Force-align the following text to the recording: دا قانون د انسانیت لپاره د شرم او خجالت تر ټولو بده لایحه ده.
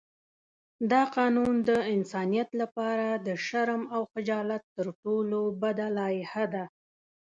دا 0.91 1.01
قانون 1.17 1.55
د 1.69 1.71
انسانیت 1.95 2.49
لپاره 2.61 3.07
د 3.27 3.27
شرم 3.45 3.83
او 3.95 4.01
خجالت 4.13 4.63
تر 4.75 4.87
ټولو 5.01 5.39
بده 5.61 5.87
لایحه 5.97 6.45
ده. 6.53 6.63